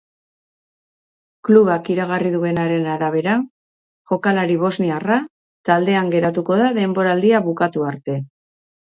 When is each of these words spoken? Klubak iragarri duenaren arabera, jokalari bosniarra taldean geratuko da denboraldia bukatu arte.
Klubak 1.47 1.89
iragarri 1.95 2.31
duenaren 2.35 2.87
arabera, 2.93 3.35
jokalari 4.11 4.55
bosniarra 4.61 5.17
taldean 5.69 6.09
geratuko 6.15 6.57
da 6.63 6.71
denboraldia 6.79 7.43
bukatu 7.49 7.85
arte. 7.91 8.17